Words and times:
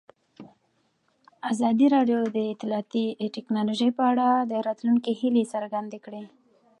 ازادي 1.51 1.87
راډیو 1.95 2.19
د 2.35 2.37
اطلاعاتی 2.53 3.05
تکنالوژي 3.35 3.89
په 3.97 4.03
اړه 4.11 4.27
د 4.51 4.53
راتلونکي 4.67 5.11
هیلې 5.19 5.43
څرګندې 5.53 5.97
کړې. 6.05 6.23